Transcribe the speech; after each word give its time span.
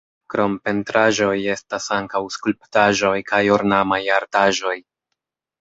Krom 0.33 0.53
pentraĵoj 0.67 1.35
estas 1.55 1.89
ankaŭ 1.97 2.21
skulptaĵoj 2.37 3.15
kaj 3.33 3.43
ornamaj 3.59 4.03
artaĵoj. 4.19 4.77